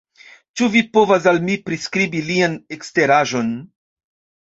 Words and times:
Ĉu 0.61 0.69
vi 0.75 0.81
povas 0.99 1.27
al 1.33 1.37
mi 1.51 1.59
priskribi 1.69 2.25
lian 2.33 2.59
eksteraĵon? 2.79 3.57